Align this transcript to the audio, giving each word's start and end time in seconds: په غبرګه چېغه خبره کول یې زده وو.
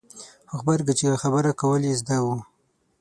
په 0.47 0.53
غبرګه 0.59 0.93
چېغه 0.99 1.17
خبره 1.23 1.51
کول 1.61 1.81
یې 1.89 1.93
زده 2.01 2.17
وو. 2.23 2.35